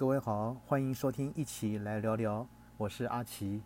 [0.00, 2.46] 各位好，欢迎收听，一起来聊聊。
[2.78, 3.60] 我是阿奇，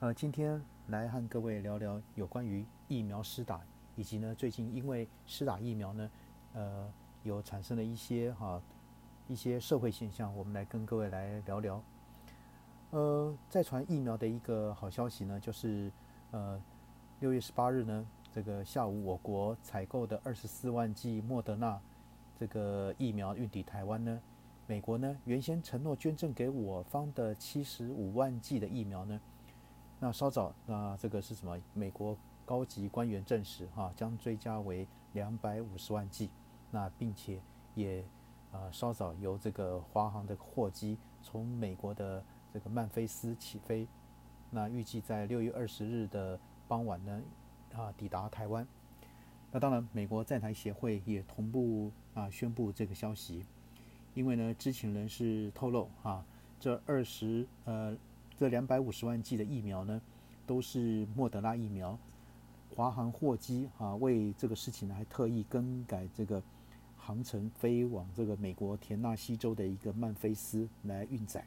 [0.00, 3.62] 呃，今天来和各位聊聊有关于疫苗施打，
[3.96, 6.10] 以及呢，最近因为施打疫苗呢，
[6.52, 8.60] 呃，有产生了一些哈
[9.28, 11.82] 一些社会现象，我们来跟各位来聊聊。
[12.90, 15.90] 呃，在传疫苗的一个好消息呢，就是
[16.32, 16.60] 呃，
[17.20, 21.80] 六月十八日呢，这个下午我国采购的二十四万剂莫德纳
[22.38, 24.20] 这个疫苗运抵台湾呢。
[24.68, 29.18] 美国呢，原先承诺捐赠给我方的七十五万剂的疫苗呢，
[29.98, 31.58] 那稍早，那这个是什么？
[31.72, 32.14] 美国
[32.44, 36.28] 高级官员证实，哈，将追加为两百五十万剂。
[36.70, 37.40] 那并且
[37.74, 38.04] 也，
[38.52, 43.88] 呃，稍早由这个华航的货机从美国的这个曼菲斯起飞，
[44.50, 47.22] 那预计在六月二十日的傍晚呢，
[47.72, 48.68] 啊，抵达台湾。
[49.50, 53.46] 那当然，美国在台协会也同步啊宣布这个消息。
[54.18, 56.26] 因为呢，知情人士透露，啊，
[56.58, 57.96] 这二十呃，
[58.36, 60.02] 这两百五十万剂的疫苗呢，
[60.44, 61.96] 都是莫德纳疫苗。
[62.74, 66.42] 华航货机啊，为这个事情呢，还特意更改这个
[66.96, 71.46] 航程，飞往这个美国田纳西州的一个曼菲斯来运载。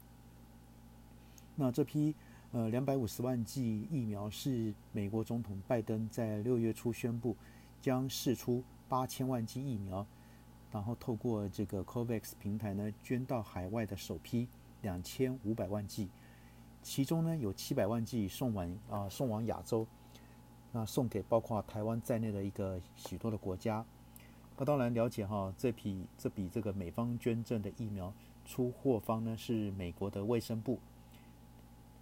[1.57, 2.15] 那这批
[2.53, 7.35] 呃两百五十万剂疫苗是美国总统拜登在六月初宣布
[7.81, 10.07] 将试出八千万剂疫苗。
[10.71, 14.47] 然后透过这个 COVAX 平台呢，捐到海外的首批
[14.81, 16.07] 两千五百万剂，
[16.81, 19.85] 其中呢有七百万剂送往啊送往亚洲，
[20.71, 23.85] 那送给包括台湾在内的一个许多的国家。
[24.57, 28.13] 那当然了解哈，这批这笔这个美方捐赠的疫苗
[28.45, 30.79] 出货方呢是美国的卫生部，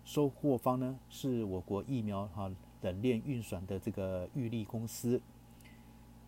[0.05, 2.51] 收货方呢是我国疫苗哈
[2.83, 5.19] 冷链运转的这个玉立公司。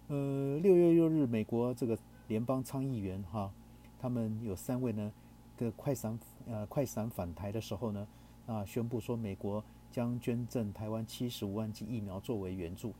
[0.08, 1.96] 呃，六月六日，美国这个。
[2.32, 3.52] 联邦参议员哈，
[4.00, 5.12] 他们有三位呢，
[5.58, 8.08] 的快闪呃快闪返台的时候呢，
[8.46, 12.94] 啊宣布说美国将捐赠台湾七十五万剂疫苗作为援助，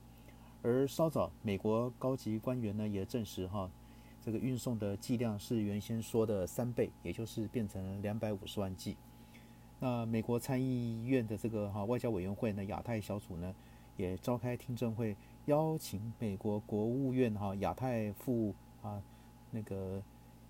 [0.62, 3.72] 而稍早美国高级官员呢也证实哈，
[4.22, 8.98] 这个运送的剂量是原先说的三倍，也就是变成两百五十万剂。
[9.80, 13.56] 那美国参议院的这个哈外交委员会呢亚太小组呢
[13.96, 19.02] 也召开听证会，邀请美国国务院哈亚太副啊。
[19.52, 20.02] 那个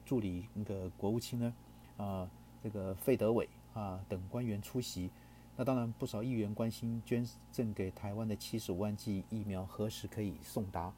[0.05, 1.53] 助理那个国务卿呢，
[1.97, 2.29] 啊，
[2.63, 5.09] 这个费德伟啊等官员出席。
[5.57, 10.91] 那当然，不少议员关心捐赠给台湾的七十五万剂疫苗何时可以送达。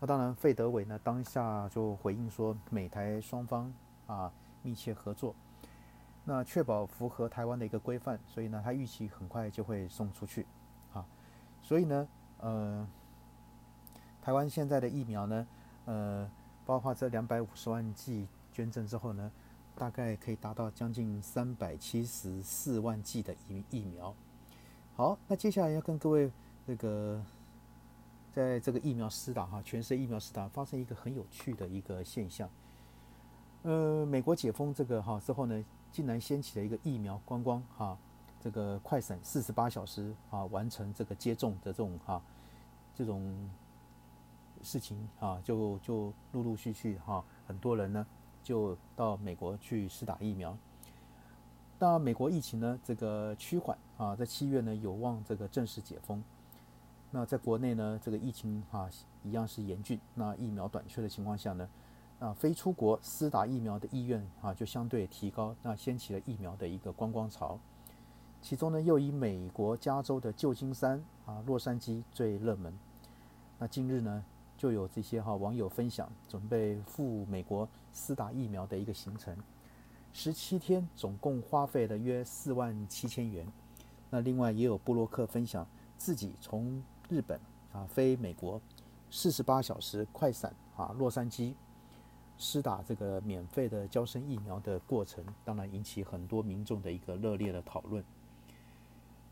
[0.00, 3.72] 那当然，费德伟呢当下就回应说，美台双方
[4.06, 5.34] 啊密切合作，
[6.24, 10.46] 那确保符合台湾的一个规范，所以呢，他预期很快就会送出去。
[10.92, 11.04] 啊，
[11.60, 12.08] 所以呢，
[12.38, 12.86] 呃，
[14.22, 15.46] 台湾现在的疫苗呢，
[15.86, 16.30] 呃。
[16.66, 19.30] 包括这两百五十万剂捐赠之后呢，
[19.76, 24.14] 大概可以达到将近三百七十四万剂的疫疫苗。
[24.96, 26.30] 好，那接下来要跟各位
[26.64, 27.22] 那个，
[28.32, 32.48] 在这个疫苗施打哈，全世界疫苗施打发生一个很有趣的一个现象。
[33.62, 37.98] 呃，美国解封这个哈之后呢，竟然掀起了一个疫苗观光哈，
[38.40, 42.22] 这个快闪四十八小时啊完成这个接种的这种哈
[42.94, 43.50] 这种。
[44.64, 48.06] 事情啊，就就陆陆续续哈，很多人呢
[48.42, 50.56] 就到美国去试打疫苗。
[51.78, 56.24] 那美国疫情呢，这个趋缓啊，在七月呢有望这个正式解封。
[57.10, 58.88] 那在国内呢，这个疫情哈
[59.22, 60.00] 一样是严峻。
[60.14, 61.68] 那疫苗短缺的情况下呢，
[62.18, 67.58] 啊，非出国施打疫苗的意愿啊就相对提高，那掀起了疫苗的一个观光潮。
[68.40, 72.72] 其中呢，又以美国加州的旧金山啊、洛杉矶最热门。
[73.58, 74.24] 那近日呢？
[74.64, 79.36] 就有这些哈网友分享准备赴美国施打疫苗的一个行程，
[80.10, 83.46] 十七天总共花费了约四万七千元。
[84.08, 85.66] 那另外也有布洛克分享
[85.98, 87.38] 自己从日本
[87.74, 88.58] 啊飞美国
[89.10, 91.52] 四十八小时快闪啊洛杉矶
[92.38, 98.02] 施打这个免费的交生疫苗的过程，当然引起很多民众的一个热烈的讨论。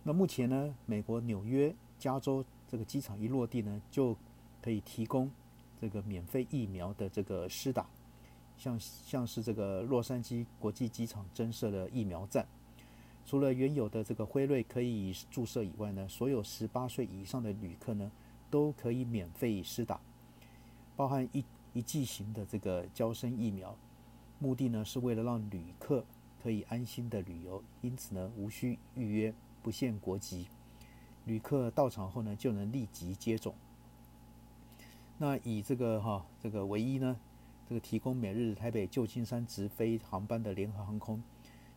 [0.03, 4.15] 那目前呢，美国纽约、加州这个机场一落地呢，就
[4.63, 5.31] 可以提供
[5.81, 7.85] 这个免费疫苗的这个施打，
[8.57, 12.47] 像像是这个洛杉矶国际机场增设的疫苗站，
[13.27, 18.11] 除了原有的这个辉瑞可以注射以外呢，所有十八岁以上的旅客呢
[18.49, 20.01] 都可以免费施打，
[20.95, 23.77] 包含一一剂型的这个交生疫苗，
[24.39, 26.05] 目的呢是为了让旅客
[26.41, 30.47] 可以安心的旅游，因此呢无需预约，不限国籍，
[31.25, 33.55] 旅客到场后呢就能立即接种。
[35.23, 37.17] 那以这个哈，这个唯一呢，
[37.69, 41.23] 这个提供每日台北旧金山直飞航班的联合航空，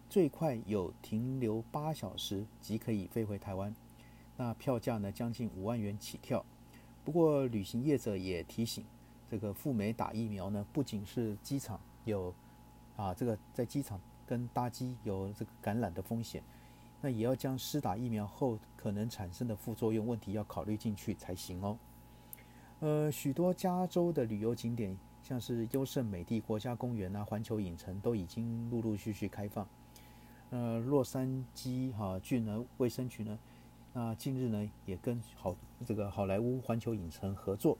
[0.09, 3.71] 最快有停留八小时即可以飞回台湾。
[4.35, 6.43] 那票价呢将近五万元起跳。
[7.03, 8.83] 不过旅行业者也提醒，
[9.29, 12.33] 这个赴美打疫苗呢，不仅是机场有
[12.95, 16.41] 啊这个在机场跟搭机有这个感染的风险，
[16.99, 21.77] 那也要将施打疫苗后可能产生的副作用问题要考虑进去才行哦。
[22.81, 29.65] 呃，许多加州的旅游景点，像是优胜美地国家公园啊、环球影城，都已经陆陆续续开放。
[30.49, 33.39] 呃，洛杉矶哈郡呢卫生局呢，
[33.93, 35.55] 那近日呢也跟好
[35.85, 37.77] 这个好莱坞环球影城合作，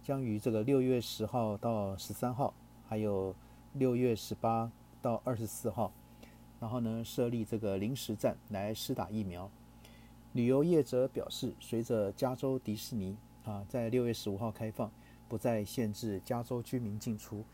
[0.00, 2.54] 将于这个六月十号到十三号，
[2.88, 3.34] 还有
[3.74, 4.70] 六月十八
[5.02, 5.92] 到二十四号，
[6.60, 9.50] 然后呢设立这个临时站来施打疫苗。
[10.32, 13.16] 旅游业者表示，随着加州迪士尼。
[13.44, 14.90] 啊，在六月十五号开放，
[15.28, 17.44] 不再限制加州居民进出。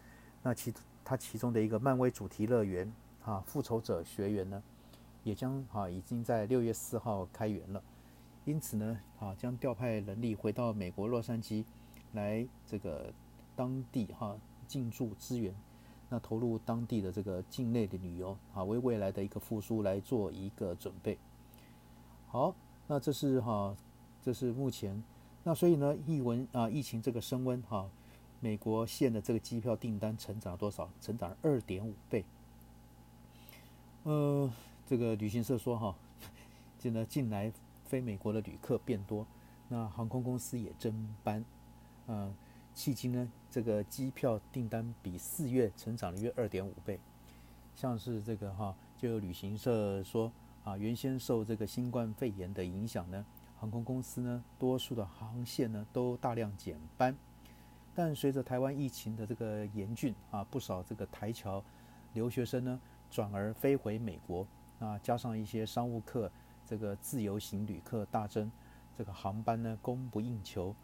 [0.42, 0.74] 那其
[1.04, 2.92] 它其中的一个漫威主题乐园
[3.24, 4.62] 啊，复仇者学园呢，
[5.22, 7.82] 也将啊已经在六月四号开园了。
[8.44, 11.64] 因此呢，啊将调派人力回到美国洛杉矶
[12.12, 13.12] 来这个
[13.54, 14.36] 当地哈
[14.66, 15.54] 进驻资源，
[16.08, 21.16] 那投入当地的这个境内的旅游啊，为未来的一个复苏来做一个准备。
[22.26, 22.54] 好，
[22.86, 23.76] 那这是哈，
[24.20, 25.02] 这是目前。
[25.48, 27.88] 那所以呢，疫文啊，疫情这个升温哈，
[28.40, 30.90] 美国线的这个机票订单成长了多少？
[31.00, 32.24] 成长了二点五倍。
[34.02, 34.50] 呃，
[34.88, 35.94] 这个旅行社说哈，
[36.80, 37.52] 现在近来
[37.84, 39.24] 飞美国的旅客变多，
[39.68, 41.44] 那航空公司也增班，
[42.08, 42.34] 嗯，
[42.74, 46.98] 迄今呢，这个机票订单比四月成长了约二点五倍。
[47.76, 50.32] 像是这个哈，就有旅行社说
[50.64, 53.24] 啊，原先受这个新冠肺炎的影响呢。
[53.58, 57.16] 航空公司呢，多数的航线呢都大量减班，
[57.94, 61.64] 但随着台湾疫情的这个严峻啊，不少这个台侨
[62.12, 62.78] 留学生呢
[63.10, 64.46] 转而飞回美国，
[64.78, 66.30] 啊，加上一些商务客
[66.66, 68.50] 这个自由行旅客大增，
[68.96, 70.74] 这个航班呢供不应求。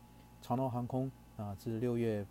[0.41, 2.27] 长龙航空啊，自六月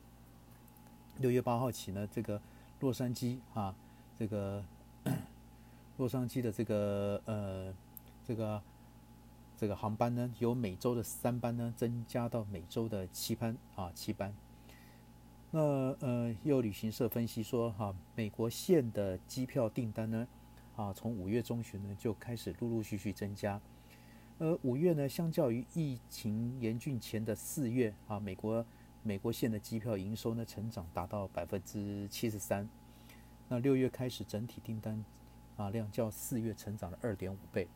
[1.17, 2.41] 六月八号起呢，这个
[2.79, 3.75] 洛杉矶啊，
[4.17, 4.63] 这个
[5.97, 7.73] 洛杉矶的这个呃
[8.25, 8.59] 这个。
[9.62, 14.34] 这个航班呢，由每周的三班呢，增加到每周的七班啊，七班。
[15.52, 15.60] 那
[16.00, 20.28] 呃，有旅行社分析说，哈，美国线的机票订单呢，
[20.75, 23.62] 啊，从五月中旬呢就开始陆陆续续增加。
[24.40, 28.66] 而五月呢，相较于疫情严峻前的四月啊，美国
[29.04, 32.68] 美国线的机票营收呢，成长达到百分之七十三。
[33.48, 35.06] 那六月开始，整体订单
[35.56, 37.68] 啊量较四月成长了二点五倍。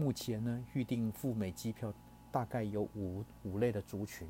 [0.00, 1.92] 目前呢，预定赴美机票
[2.30, 4.28] 大概有五五类的族群，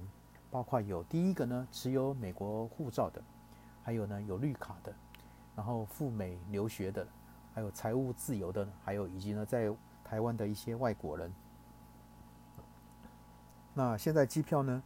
[0.50, 3.22] 包括有第一个呢，持有美国护照的，
[3.82, 4.94] 还有呢有绿卡的，
[5.54, 7.06] 然后赴美留学的，
[7.54, 9.70] 还有财务自由的，还有以及呢在
[10.02, 11.30] 台湾的一些外国人。
[13.74, 14.82] 那现在机票呢，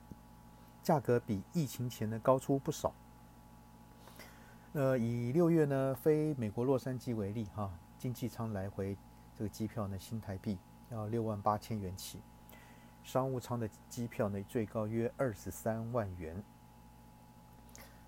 [0.82, 2.93] 价格比疫情前呢高出不少。
[4.73, 8.96] 呃，以六月呢飞美国洛杉矶为例，哈，经济舱来回
[9.37, 10.58] 这个机票呢新台币。
[10.92, 12.20] 要六万八千元起，
[13.02, 16.42] 商务舱的机票呢，最高约二十三万元。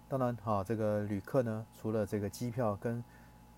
[0.07, 3.03] 当然，哈，这个旅客呢，除了这个机票跟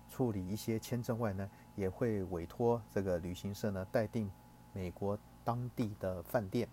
[0.09, 4.31] 处理一些签证外呢，也会委托这个旅行社呢，代订
[4.71, 6.67] 美国当地的饭店。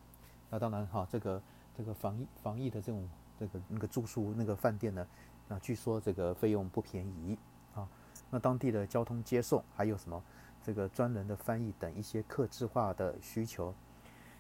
[0.49, 1.43] 那当然，哈，这个
[1.77, 5.07] 这个防疫防疫的这种这个那个住宿那个饭店呢，
[5.49, 7.37] 啊，据说这个费用不便宜
[7.75, 7.89] 啊。
[8.31, 10.23] 那当地的交通接送还有什么？
[10.65, 13.75] 这个专人的翻译等一些客制化的需求，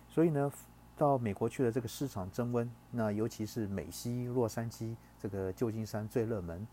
[0.08, 0.50] 所以呢，
[0.96, 6.66] 到美国去的这个市场增温，那尤其是美西洛杉矶这个旧金山最热门。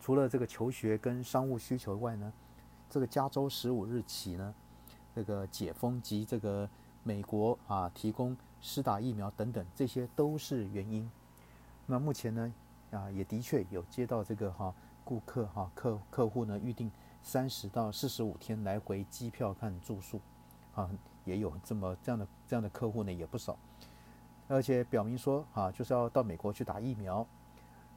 [0.00, 2.32] 除了这个求学跟商务需求外呢，
[2.90, 4.52] 这个加州十五日起呢，
[5.14, 6.68] 这个解封及这个
[7.04, 11.08] 美国啊提供施打疫苗等等，这些都是原因。
[11.86, 12.52] 那目前呢，
[12.90, 16.90] 啊也的确有接到这个哈顾客哈客客户呢预定。
[17.24, 20.20] 三十到四十五天来回机票看住宿，
[20.74, 20.88] 啊，
[21.24, 23.56] 也有这么这样的这样的客户呢也不少，
[24.46, 27.26] 而且表明说啊就是要到美国去打疫苗，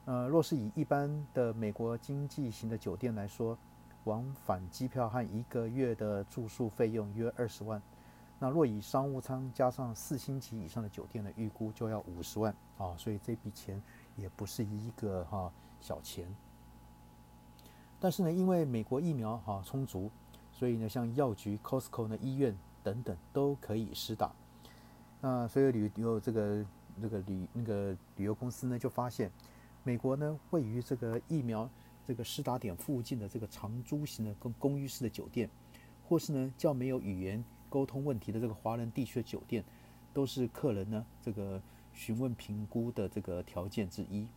[0.05, 3.57] 呃，若是以一般的美国经济型的酒店来说，
[4.05, 7.81] 往返机票和一个月的住宿费用约二十万，
[8.39, 12.55] 那若以商务舱加上四星级以上的酒店呢，预估就要五十万。
[12.77, 13.81] 啊，所以这笔钱
[14.15, 16.33] 也不是一个哈小钱。
[17.99, 20.09] 但是呢，因为美国疫苗哈充足，
[20.51, 24.31] 所以呢，像药局、Costco 呢、医院等等都可以施打。
[25.19, 26.65] 那所以旅游这个
[27.01, 29.31] 这个旅那个旅游公司呢，就发现
[29.83, 31.67] 美国呢位于这个疫苗
[32.05, 35.49] 这个施打点附近的这个长租型的公公寓式的酒店，
[36.07, 39.63] 或是呢较没有语言沟通问题的这个华人地区的酒店，
[40.13, 41.59] 都是客人呢这个
[41.93, 44.27] 询问评估的这个条件之一。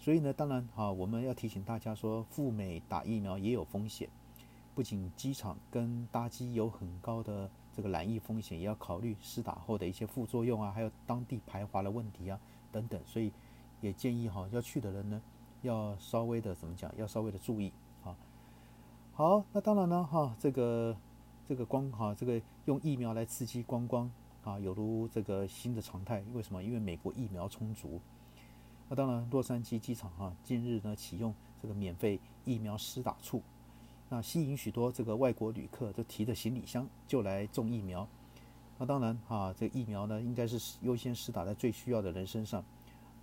[0.00, 4.08] 所以呢，当然哈，我们要提醒大家说，赴美打疫苗也有风险，
[4.74, 12.40] 不仅机场跟搭机有很高的这个染疫风险，也要考虑施打后的一些副作用啊，还有当地排华的问题啊
[12.72, 12.98] 等等。
[13.04, 13.30] 所以
[13.82, 15.20] 也建议哈，要去的人呢。
[15.60, 16.90] 要稍微的怎么讲？
[16.96, 17.70] 要稍微的注意
[18.02, 18.16] 啊。
[19.12, 20.96] 好，那当然呢，哈，这个
[21.46, 24.10] 这个光哈，这个用疫苗来刺激观光
[24.42, 26.24] 啊，有如这个新的常态。
[26.32, 26.64] 为什么？
[26.64, 28.00] 因为美国疫苗充足。
[28.92, 31.32] 那当然，洛杉矶机场哈，近日呢启用
[31.62, 33.40] 这个免费疫苗施打处，
[34.08, 38.04] 那吸引许多这个外国旅客都提着行李箱就来种疫苗。
[38.78, 42.64] 那当然哈，这个疫苗呢，应该是优先施打在最需要的人身上。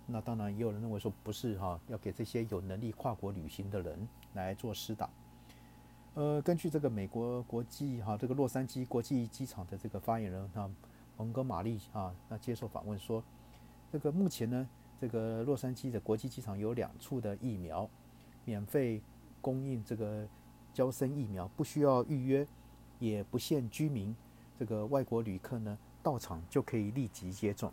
[0.06, 5.10] 那当然，也有人认为说不是哈，要给这些有能力跨国旅行的人来做施打。
[6.14, 10.70] 呃，根据这个美国国际哈这个洛杉矶国际机场的这个发言人哈
[11.18, 13.22] 蒙哥马利啊，那接受访问说，
[13.92, 14.66] 这个目前呢，
[15.00, 17.88] 这个洛杉矶的国际机场有两处的疫苗
[18.44, 19.00] 免费
[19.40, 20.26] 供应，这个
[20.72, 22.46] 交生疫苗不需要预约，
[22.98, 24.14] 也不限居民，
[24.58, 27.72] 这个外国旅客呢到场就可以立即接种。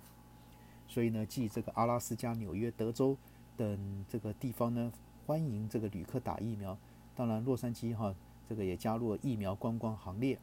[0.88, 3.18] 所以呢，继这个阿拉斯加、纽约、德州
[3.58, 4.94] 等这个地方呢，
[5.26, 6.78] 欢迎这个旅客打疫苗。
[7.16, 8.14] 当然，洛杉矶哈，
[8.48, 10.38] 这个也加入了疫苗观光行列。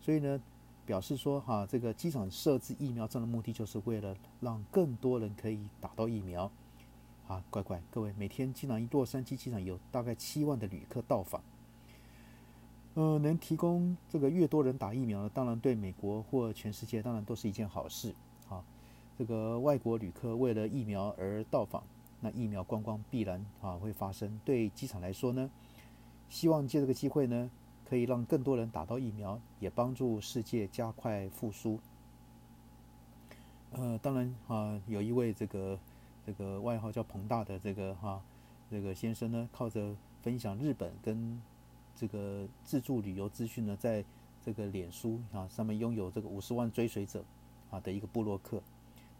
[0.00, 0.40] 所以呢，
[0.86, 6.50] 表示说哈，这个机场设置疫苗站的目的，就是为了让更多人可以打到疫苗。
[7.28, 11.40] 啊，乖乖，各位，每天机场洛杉矶机场有大概七万的旅客到访。
[12.94, 18.12] 呃，能提供这个越多人打疫苗，当然对美国或全世界当然都是一件好事。
[18.48, 18.64] 啊
[19.16, 21.84] 这个外国旅客为了疫苗而到访，
[22.20, 24.40] 那疫苗观光必然啊会发生。
[24.44, 25.48] 对机场来说呢，
[26.28, 27.50] 希望借这个机会呢，
[27.90, 31.80] 可以让更多人打到疫苗，也帮助世界加快复苏。
[33.72, 35.76] 呃，当然啊，有一位这个
[36.24, 38.22] 这个外号叫彭大的这个哈
[38.70, 41.42] 这个先生呢，靠着分享日本跟
[41.96, 44.04] 这个自助旅游资讯呢，在
[44.44, 47.24] 这个脸书啊上面拥有这个五十万追随者
[47.70, 48.62] 啊的一个布洛克。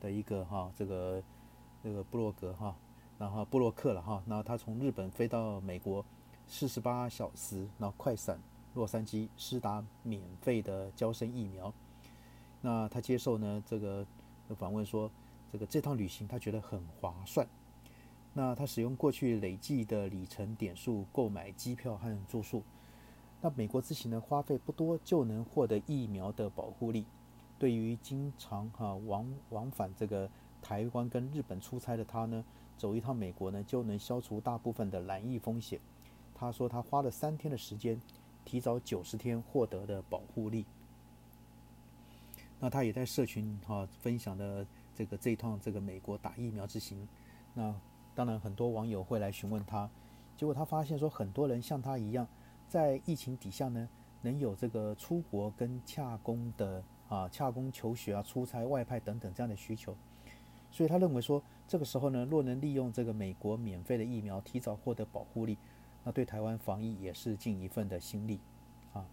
[0.00, 1.22] 的一个哈，这个
[1.84, 2.74] 这个布洛格哈，
[3.18, 6.02] 然后布洛克了哈，那他从日本飞到美国
[6.48, 8.38] 四十八小时，然后快闪
[8.74, 11.72] 洛杉矶施打免费的交生疫苗。
[12.60, 14.06] 那他接受呢这个
[14.58, 15.10] 访问说，
[15.52, 17.46] 这个这趟旅行他觉得很划算。
[18.32, 22.62] 那他使用过去累计的里程点数购买机票和住宿。
[23.40, 27.06] 那美国之行呢花费不多就能获得疫苗的保护力。
[27.58, 30.30] 对于经常哈往往返这个
[30.62, 32.44] 台湾跟日本出差的他呢，
[32.78, 35.80] 走一趟美国呢就能消除大部分的染疫风险。
[36.34, 38.00] 他说他花了三天的时间，
[38.50, 40.66] 提早九十天获得的保护力。
[42.58, 47.06] 那他也在社群哈分享的这个这一趟这个美国打疫苗之行。
[47.54, 47.72] 那
[48.12, 49.88] 当然很多网友会来询问他，
[50.36, 52.26] 结果他发现说很多人像他一样，
[52.66, 53.88] 在疫情底下呢，
[54.20, 56.82] 能有这个出国跟洽工的。
[57.08, 59.96] 啊，洽工求学啊，出差、外派等等这样的需求，
[60.70, 65.58] 所以他认为说，这个时候呢，若能利用这个美国免费的疫苗提早获得保护力，
[66.04, 68.40] 那对台湾防疫也是尽一份的心力
[68.92, 69.04] 啊。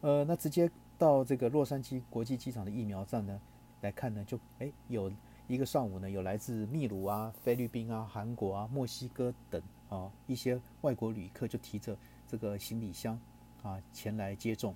[0.00, 3.40] 呃，那直接到这个洛杉矶国际机场的疫苗站呢
[3.80, 5.12] 来看呢，就哎有
[5.48, 11.96] 一个上午呢，有来自秘鲁啊、菲律宾啊、韩国啊、墨西哥等啊一些外国旅客就提着
[12.26, 13.18] 这个行李箱
[13.62, 14.74] 啊前来接种。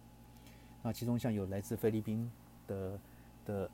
[0.83, 2.31] 那其中像有来自菲律宾
[2.67, 3.01] 的
[3.45, 3.71] 的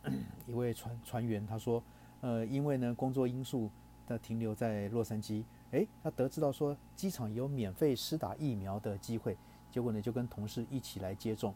[0.46, 1.82] 一位船船员，他说，
[2.20, 3.70] 呃，因为呢工作因素，
[4.06, 9.36] 他停留在洛杉矶，诶，他得知到说机场有免费施打疫苗的机会，
[9.70, 11.54] 结果呢就跟同事一起来接种。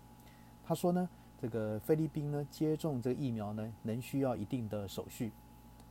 [0.65, 1.09] 他说呢，
[1.41, 5.33] 这个菲律宾呢接种这个疫苗呢，能需要一定的手续，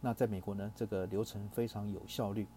[0.01, 2.47] 那在美国呢这个流程非常有效率。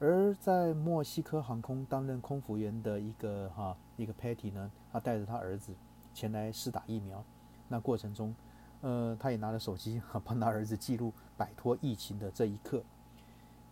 [0.00, 5.72] 而在墨西哥航空担任空服员的一个哈一个 Patty 呢，他带着他儿子
[6.12, 7.24] 前来试打疫苗。
[7.68, 8.34] 那过程中，
[8.82, 12.84] 呃，他也拿着手机哈 帮他儿子记录摆脱疫情的这一刻。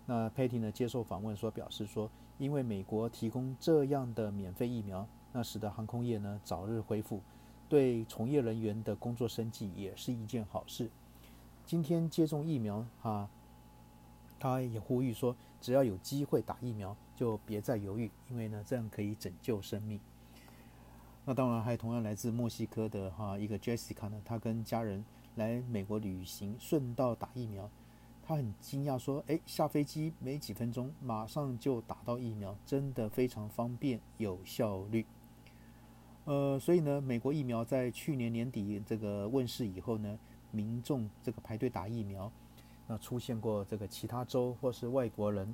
[0.06, 7.20] 那 Patty 呢接受访问说，表示说，因为美国提供这样的免费疫苗，那使得航空业呢早日恢复，
[7.68, 10.90] 对从业人员的工作生计也是一件好事。
[11.64, 13.28] 今天接种疫苗哈。
[14.40, 20.00] 他也呼吁说，只要有机会打疫苗，就别再犹豫，因为呢，这样可以拯救生命。
[21.24, 25.04] 那当然，还同样来自墨西哥的哈一个 Jessica 呢，她跟家人
[25.36, 27.70] 来美国旅行，顺道打疫苗。
[28.24, 35.04] 他很惊讶说：“哎，下飞机没几分钟，马上就打到疫苗，真的非常方便有效率。”
[36.24, 40.16] 呃，所以呢，美国疫苗在去年年底这个问世以后呢，
[40.52, 42.30] 民众这个排队打疫苗，
[42.86, 45.52] 那出现过这个其他州或是外国人，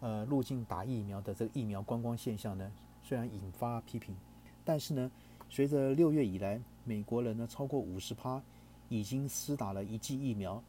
[0.00, 4.16] 呃，入境打疫苗的这个疫苗观光现象呢，虽然引发批评，
[4.64, 5.10] 但是呢，
[5.50, 8.42] 随着六月以来，美国人呢超过五十趴
[8.88, 10.62] 已经施打了一剂疫苗，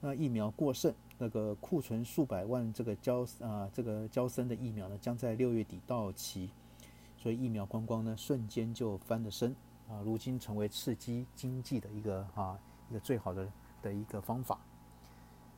[0.00, 6.50] 那疫苗过剩，那个库存数百万这个交啊这个交生的疫苗呢，将在六月底到期。
[7.20, 9.50] 所以疫苗观光呢，瞬间就翻了身
[9.88, 10.00] 啊！
[10.04, 12.56] 如今成为刺激经济的一个啊
[12.88, 13.48] 一个最好的
[13.82, 14.56] 的一个方法。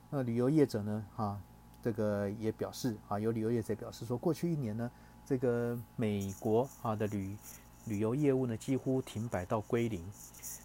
[0.09, 1.39] 那旅游业者呢，哈，
[1.83, 4.91] 这个也表示啊，有旅游业者表示说，过去一年呢，
[5.27, 7.37] 这个美国啊的旅
[7.85, 10.03] 旅游业务呢几乎停摆到归零。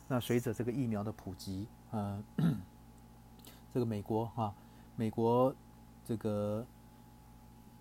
[0.08, 2.24] 那随着这个疫苗的普及，呃，
[3.76, 4.56] 这个美国哈，
[4.96, 5.54] 美国
[6.06, 6.66] 这个。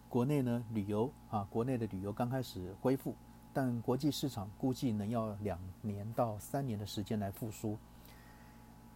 [0.09, 3.15] 国内呢，旅游啊，国内的旅游刚开始恢复，
[3.53, 7.79] 但国际市场估计能要两年到三年的时间来复苏。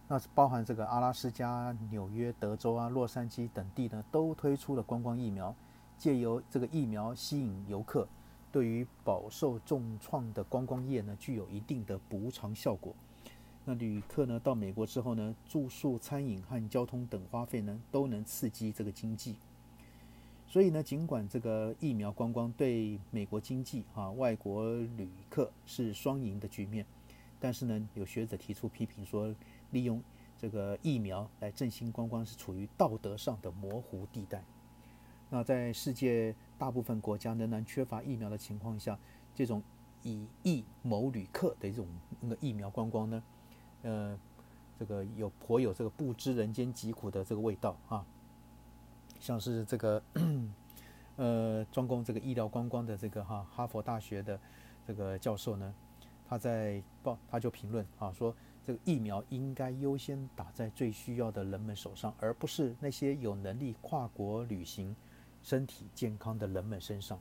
[0.09, 5.55] 那包含这个阿拉斯加、纽约、德州啊、洛杉矶等地呢，都推出了观光疫苗，
[5.97, 8.05] 借由这个疫苗吸引游客，
[8.51, 12.93] 对于饱受重创的观光业呢，具有一定的补偿效果。
[13.69, 19.35] 那旅客呢，到美国之后呢，住宿、餐饮和交通等花费呢，都能刺激这个经济。
[20.47, 26.83] 所以呢，尽管这个疫苗观光对美国经济啊、外国旅客是双赢的局面，
[27.39, 29.31] 但是呢，有学者提出批评说，
[29.69, 30.01] 利用
[30.39, 34.43] 这个疫苗来振兴观光是处于道德上的模糊地带。
[35.29, 38.97] 那在世界大部分国家仍然缺乏疫苗的情况下，
[39.35, 39.61] 这种
[40.01, 41.85] 以疫谋旅客的这种
[42.19, 43.21] 那个疫苗观光呢，
[43.83, 44.17] 呃，
[44.77, 48.05] 这个有颇有这个不知人间疾苦的这个味道啊。
[49.19, 50.01] 像是这个，
[51.17, 54.39] 呃，专攻这个医疗观光的这个哈哈佛大学的
[54.87, 55.73] 这个教授呢，
[56.27, 58.33] 他在报他就评论啊说，
[58.65, 64.95] 这个疫苗应该优先打在最需要的人们手上，而不是那些有能力跨国旅行、
[65.43, 67.19] 身体健康的人们身上。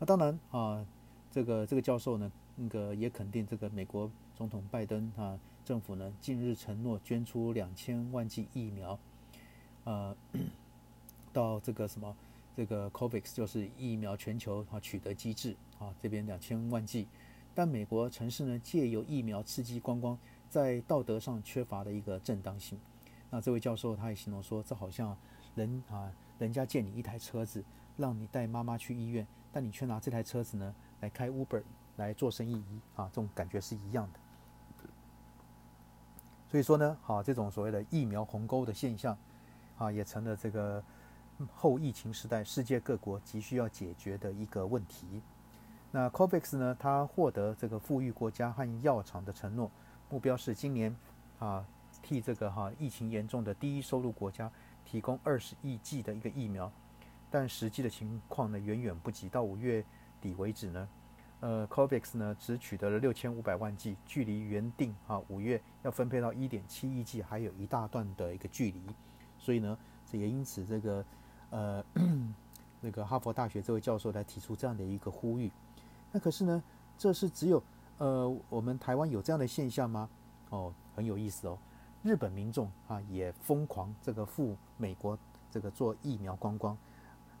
[0.00, 0.84] 那当然啊，
[1.30, 4.10] 这个这个教授呢，那个也肯定这个美国
[4.40, 8.98] 总统拜登啊政府呢近日承诺捐出两千万剂疫苗，
[9.84, 10.16] 呃。
[11.30, 12.16] 到这个什么，
[12.56, 17.06] 这个 COVAX 就是疫苗全球啊取得机制啊，这边两千万剂，
[17.54, 22.80] 但美国城市呢借由疫苗刺激观光，在道德上缺乏的一个正当性。
[23.28, 25.14] 那这位教授他也形容说，这好像
[25.54, 27.62] 人啊，人家借你一台车子，
[27.98, 31.62] 让你带妈妈去医院，但你却拿这台车子呢来开 Uber
[31.96, 32.64] 来做生意
[32.96, 34.18] 啊，这种感觉是一样的。
[36.50, 39.16] 所以说呢，好这种所谓的疫苗鸿沟的现象
[39.78, 40.82] 啊，也成了这个。
[41.54, 45.22] 后疫情时代，世界各国急需要解决的一个问题。
[45.90, 46.76] 那 COVAX 呢？
[46.78, 49.70] 它获得这个富裕国家和药厂的承诺，
[50.10, 50.94] 目标是今年
[51.38, 51.64] 啊，
[52.02, 54.52] 替这个哈疫情严重的第一收入国家
[54.84, 56.70] 提供二十亿剂的一个疫苗。
[57.30, 59.26] 但实际的情况呢，远远不及。
[59.26, 59.82] 到五月
[60.20, 60.86] 底为止呢，
[61.40, 68.80] 呃，COVAX 呢只取得了六千五百万剂，距离原定啊五月要分配到一点七亿剂还有一大段的一个距离。
[69.38, 69.76] 所以呢，
[70.10, 71.04] 这也因此这个。
[71.52, 71.84] 呃，
[72.80, 75.50] 那个哈佛大学这位教授来提出这样的一个呼吁，
[76.12, 76.62] 那可是呢，
[76.96, 77.60] 这是只有
[77.98, 80.08] 呃我们台湾有这样的现象吗？
[80.50, 81.58] 哦，很有意思哦。
[82.04, 85.18] 日本民众啊也疯狂这个赴美国
[85.50, 86.78] 这个做疫苗观光，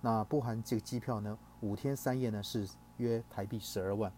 [0.00, 2.68] 那不含这个机票呢，五天三夜呢是
[2.98, 4.12] 约台币十二万。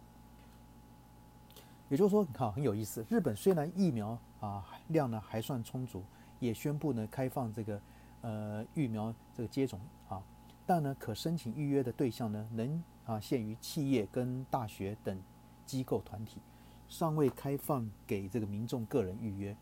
[1.89, 3.05] 也就是说，你看很有意思。
[3.09, 6.03] 日本虽然疫苗啊量呢还算充足，
[6.41, 7.81] 也宣布呢开放这个。
[8.25, 10.23] 呃，疫苗这个接种啊，
[10.65, 15.21] 但呢，可申请预约的对象呢，能啊限于企业跟大学等
[15.67, 16.41] 机构团体，
[16.89, 19.57] 尚未开放给这个民众个人预约。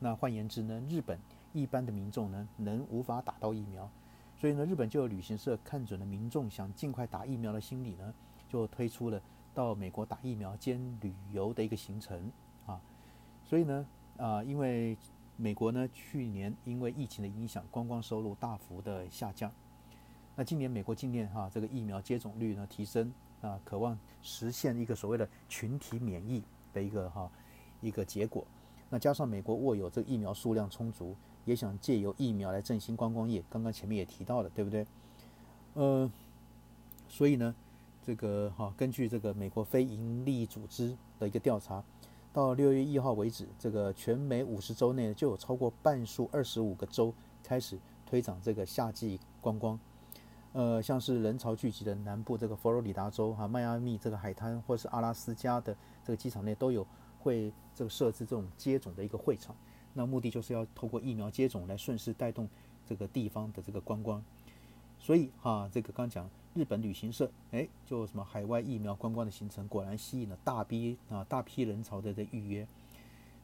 [0.00, 1.20] 那换言之呢，日本
[1.52, 3.88] 一般的民众呢，能无法打到疫苗，
[4.40, 8.14] 所以呢，日本就有旅行社看准了民众想尽快打疫苗的心理呢，
[8.48, 9.20] 就推出了
[9.52, 12.32] 到美国打疫苗兼旅游的一个行程
[12.64, 12.80] 啊。
[13.44, 14.96] 所以呢，啊，因为。
[15.42, 19.50] 美国呢，去年因为疫情的影响，观光收入大幅的下降。
[20.36, 27.32] 那今年美国今年哈这个疫苗接种率呢提升啊，渴望实现一个所谓的群体免疫的一个哈
[27.80, 28.46] 一个结果。
[28.90, 31.16] 那加上美国握有这个疫苗数量充足，
[31.50, 33.42] 也想借由疫苗来振兴观光业。
[33.50, 34.86] 刚刚前面也提到了，对不对？
[35.74, 36.08] 呃，
[37.08, 37.52] 所以呢，
[38.06, 41.82] 这个哈根据这个美国非营利组织的一个调查。
[42.32, 49.76] 到六月一号为止，这个全美五十州内就有超过半数二十五个州开始推展这个夏季观光。
[50.52, 56.86] 呃，像是人潮聚集的南部这个佛罗里达州哈，迈阿密这个海滩，或是阿拉斯加的这个机场内都有
[57.18, 59.56] 会这个设置这种接种的一个会场。
[59.94, 62.48] 那目的就是要透过疫苗接种来顺势带动
[62.86, 64.22] 这个地方的这个观光。
[64.98, 72.66] 所以哈，这个刚讲日本旅行社，哎，就什么海外疫苗观光的行程，果然吸引了大批啊大批人潮的的预约。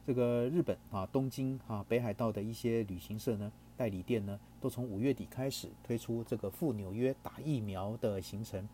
[0.05, 3.51] 这个日本啊东京啊北海道的一些旅行社呢。
[3.77, 8.67] 代理店呢，都从五月底开始推出这个赴纽约打疫苗的行程。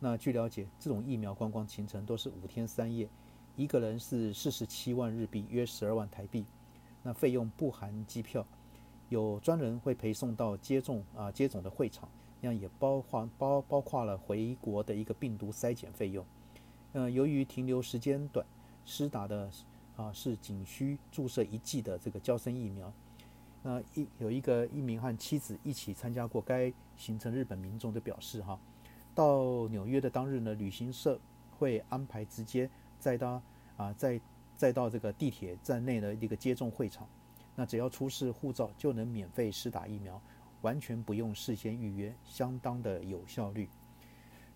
[0.00, 3.08] 那据了解，这种疫苗观光行程都是五天三夜，
[3.54, 6.44] 一个人是四十七万日币，约十二万台币。
[7.04, 8.44] 那费用不含机票，
[9.10, 12.08] 有专人会陪送到接种啊接种的会场，
[12.40, 16.24] 那样也包括包包括了回国的一个病毒筛检费用。
[16.94, 18.44] 呃，由于停留时间短，
[18.86, 19.50] 施打的
[19.96, 22.92] 啊是仅需注射一剂的这个胶生疫苗。
[23.62, 28.58] 那一有一个一名和妻子一起参加过该行程，日本民众的表示哈，
[29.14, 31.18] 到纽约的当日呢，旅行社
[31.58, 33.42] 会安排直接再到
[33.76, 34.20] 啊在
[34.56, 37.08] 再到这个地铁站内的一个接种会场，
[37.54, 40.20] 那只要出示护照就能免费施打疫苗，
[40.62, 43.68] 完全不用事先预约，相当的有效率。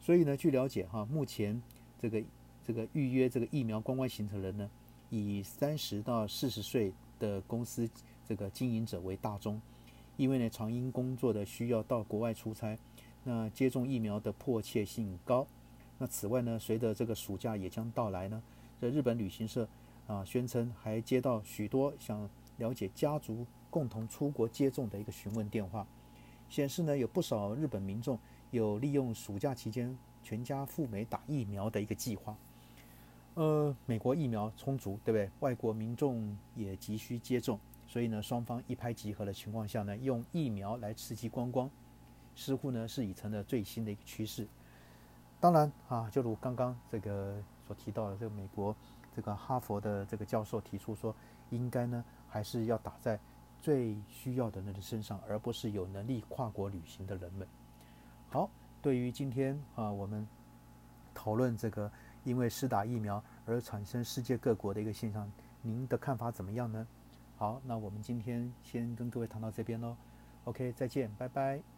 [0.01, 1.61] 所以呢，据了解哈，目前
[2.01, 2.23] 这个
[2.67, 4.71] 这个预约这个疫苗观光行程人呢，
[5.11, 7.89] 以三十到四十岁的公司。
[8.29, 9.59] 这个经营者为大宗，
[10.19, 12.79] 因为呢，常因工作的需要到国外出差，
[13.25, 15.47] 那接种疫苗的迫切性高。
[15.97, 18.43] 那此外呢，随着这个暑假也将到来呢，
[18.79, 19.67] 这日本旅行社
[20.09, 25.87] 啊宣称还接到许多想了解家族共同出国接种的一个询问电话，
[26.49, 28.18] 显示呢有不少日本民众
[28.51, 32.37] 有利用暑假期间全家赴美打疫苗的一个计划。
[33.35, 35.31] 呃，美国疫苗充足，对不对？
[35.38, 37.61] 外国民众也急需接种。
[37.87, 41.71] 所以呢，双方一拍即合的情况下呢，用疫苗来刺激观光，
[42.35, 44.47] 似乎呢是已成了最新的一个趋势。
[45.40, 48.75] 当然啊，就如刚刚这个所提到的，这个美国
[49.18, 51.12] 这个哈佛的这个教授提出说，
[51.50, 53.18] 应该呢还是要打在
[53.61, 57.44] 最需要的人的身上，而不是有能力跨国旅行的人们。
[58.28, 58.48] 好，
[58.81, 60.24] 对于今天啊我们
[61.12, 61.90] 讨论这个
[62.22, 65.28] 因为施打疫苗而产生世界各国的一个现象，
[65.62, 66.87] 您的看法怎么样呢？
[67.37, 69.96] 好，那我们今天先跟各位谈到这边喽。
[70.44, 71.78] OK，再见，拜拜。